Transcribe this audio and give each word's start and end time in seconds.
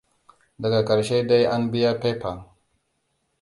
Daga 0.59 0.85
ƙarshe 0.85 1.27
dai 1.27 1.45
an 1.47 1.71
biya 1.71 1.99
piper. 1.99 2.45